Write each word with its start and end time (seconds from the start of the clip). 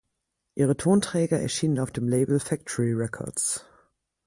Ihre 0.55 0.77
Tonträger 0.77 1.39
erschienen 1.39 1.77
auf 1.77 1.91
dem 1.91 2.07
Label 2.07 2.39
Factory 2.39 2.91
Records. 2.93 3.67